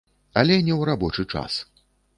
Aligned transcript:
Але 0.41 0.57
не 0.67 0.73
ў 0.79 0.89
рабочы 0.91 1.23
час. 1.37 1.63